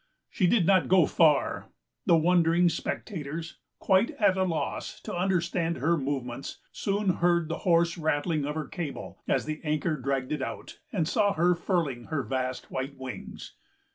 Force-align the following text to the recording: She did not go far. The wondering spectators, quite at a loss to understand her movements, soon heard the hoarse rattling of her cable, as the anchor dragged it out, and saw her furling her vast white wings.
She 0.31 0.47
did 0.47 0.65
not 0.65 0.87
go 0.87 1.05
far. 1.05 1.67
The 2.07 2.17
wondering 2.17 2.69
spectators, 2.69 3.59
quite 3.77 4.09
at 4.19 4.35
a 4.35 4.41
loss 4.43 4.99
to 5.01 5.15
understand 5.15 5.77
her 5.77 5.95
movements, 5.95 6.57
soon 6.71 7.17
heard 7.17 7.49
the 7.49 7.59
hoarse 7.69 7.99
rattling 7.99 8.43
of 8.43 8.55
her 8.55 8.65
cable, 8.67 9.21
as 9.27 9.45
the 9.45 9.61
anchor 9.63 9.95
dragged 9.97 10.31
it 10.31 10.41
out, 10.41 10.79
and 10.91 11.07
saw 11.07 11.33
her 11.33 11.53
furling 11.53 12.05
her 12.05 12.23
vast 12.23 12.71
white 12.71 12.97
wings. 12.97 13.53